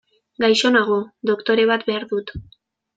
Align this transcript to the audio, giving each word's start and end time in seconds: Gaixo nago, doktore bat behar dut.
Gaixo 0.43 0.71
nago, 0.77 0.97
doktore 1.33 1.69
bat 1.75 1.89
behar 1.93 2.11
dut. 2.15 2.39